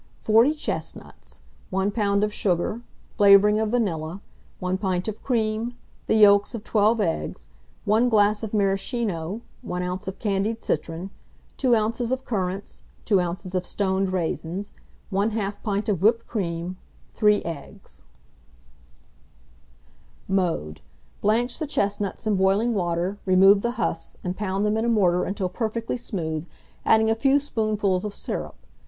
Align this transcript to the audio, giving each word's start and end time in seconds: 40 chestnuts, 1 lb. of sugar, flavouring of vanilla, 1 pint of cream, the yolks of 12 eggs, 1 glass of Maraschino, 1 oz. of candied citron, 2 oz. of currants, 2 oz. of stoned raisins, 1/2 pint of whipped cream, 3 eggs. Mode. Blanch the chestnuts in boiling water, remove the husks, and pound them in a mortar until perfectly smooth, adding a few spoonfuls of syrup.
40 0.21 0.55
chestnuts, 0.55 1.41
1 1.69 1.91
lb. 1.91 2.23
of 2.23 2.33
sugar, 2.33 2.81
flavouring 3.17 3.59
of 3.59 3.69
vanilla, 3.69 4.19
1 4.59 4.79
pint 4.79 5.07
of 5.07 5.21
cream, 5.21 5.77
the 6.07 6.15
yolks 6.15 6.55
of 6.55 6.63
12 6.63 6.99
eggs, 6.99 7.49
1 7.85 8.09
glass 8.09 8.41
of 8.41 8.51
Maraschino, 8.51 9.41
1 9.61 9.83
oz. 9.83 10.07
of 10.07 10.17
candied 10.17 10.63
citron, 10.63 11.11
2 11.57 11.75
oz. 11.75 12.11
of 12.11 12.25
currants, 12.25 12.81
2 13.05 13.21
oz. 13.21 13.53
of 13.53 13.63
stoned 13.63 14.11
raisins, 14.11 14.71
1/2 15.11 15.61
pint 15.61 15.87
of 15.87 16.01
whipped 16.01 16.25
cream, 16.25 16.77
3 17.13 17.43
eggs. 17.43 18.03
Mode. 20.27 20.81
Blanch 21.21 21.59
the 21.59 21.67
chestnuts 21.67 22.25
in 22.25 22.37
boiling 22.37 22.73
water, 22.73 23.19
remove 23.27 23.61
the 23.61 23.77
husks, 23.77 24.17
and 24.23 24.35
pound 24.35 24.65
them 24.65 24.77
in 24.77 24.85
a 24.85 24.89
mortar 24.89 25.25
until 25.25 25.47
perfectly 25.47 25.95
smooth, 25.95 26.47
adding 26.85 27.11
a 27.11 27.13
few 27.13 27.39
spoonfuls 27.39 28.03
of 28.03 28.15
syrup. 28.15 28.55